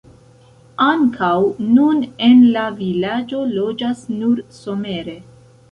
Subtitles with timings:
[0.85, 1.29] Ankaŭ
[1.75, 5.21] nun en la vilaĝo loĝas nur somere.